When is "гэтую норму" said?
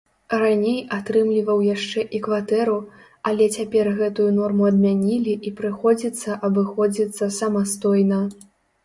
3.99-4.63